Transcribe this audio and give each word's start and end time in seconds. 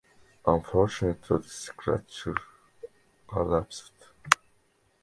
Unfortunately 0.47 1.37
the 1.37 1.43
structure 1.43 2.35
collapsed. 3.27 3.93